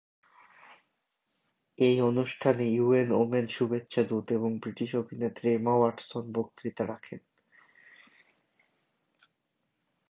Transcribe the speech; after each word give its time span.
এই 1.79 1.97
অনুষ্ঠানে 2.01 2.65
UN 2.69 3.09
women 3.13 3.45
শুভেচ্ছা 3.47 4.01
দূত 4.03 4.25
এবং 4.31 4.51
ব্রিটিশ 4.57 4.89
অভিনেত্রী 4.95 5.47
এমা 5.51 5.73
ওয়াটসন 5.77 6.25
বক্তৃতা 6.33 6.83
রাখেন। 6.87 7.19